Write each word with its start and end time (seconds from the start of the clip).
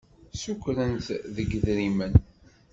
Sukren-t 0.41 1.07
deg 1.35 1.49
idrimen. 1.57 2.13